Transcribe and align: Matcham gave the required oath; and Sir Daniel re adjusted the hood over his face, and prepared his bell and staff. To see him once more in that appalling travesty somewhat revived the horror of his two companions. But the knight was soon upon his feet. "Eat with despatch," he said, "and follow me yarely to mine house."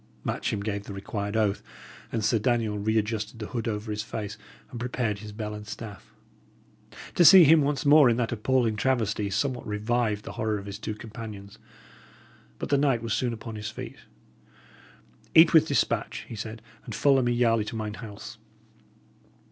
Matcham 0.23 0.61
gave 0.61 0.85
the 0.85 0.93
required 0.95 1.37
oath; 1.37 1.61
and 2.11 2.25
Sir 2.25 2.39
Daniel 2.39 2.79
re 2.79 2.97
adjusted 2.97 3.37
the 3.37 3.45
hood 3.49 3.67
over 3.67 3.91
his 3.91 4.01
face, 4.01 4.35
and 4.71 4.79
prepared 4.79 5.19
his 5.19 5.31
bell 5.31 5.53
and 5.53 5.67
staff. 5.67 6.11
To 7.13 7.23
see 7.23 7.43
him 7.43 7.61
once 7.61 7.85
more 7.85 8.09
in 8.09 8.17
that 8.17 8.31
appalling 8.31 8.77
travesty 8.77 9.29
somewhat 9.29 9.67
revived 9.67 10.25
the 10.25 10.31
horror 10.31 10.57
of 10.57 10.65
his 10.65 10.79
two 10.79 10.95
companions. 10.95 11.59
But 12.57 12.69
the 12.69 12.79
knight 12.79 13.03
was 13.03 13.13
soon 13.13 13.31
upon 13.31 13.57
his 13.57 13.69
feet. 13.69 13.97
"Eat 15.35 15.53
with 15.53 15.67
despatch," 15.67 16.25
he 16.27 16.35
said, 16.35 16.63
"and 16.83 16.95
follow 16.95 17.21
me 17.21 17.33
yarely 17.37 17.65
to 17.67 17.75
mine 17.75 17.93
house." 17.93 18.39